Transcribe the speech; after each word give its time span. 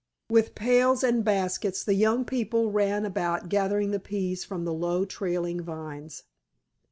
With 0.31 0.55
pails 0.55 1.03
and 1.03 1.23
baskets 1.23 1.83
the 1.83 1.93
young 1.93 2.25
people 2.25 2.71
ran 2.71 3.05
about 3.05 3.49
gathering 3.49 3.91
the 3.91 3.99
peas 3.99 4.43
from 4.43 4.65
the 4.65 4.73
low 4.73 5.05
trailing 5.05 5.61
vines. 5.61 6.23